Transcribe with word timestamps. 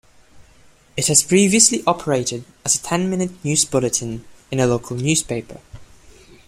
It 0.97 1.05
has 1.09 1.21
previously 1.21 1.83
operated 1.85 2.43
as 2.65 2.73
a 2.73 2.81
ten-minute 2.81 3.45
news 3.45 3.65
bulletin 3.65 4.25
in 4.49 4.59
a 4.59 4.65
local 4.65 4.97
newspaper. 4.97 5.59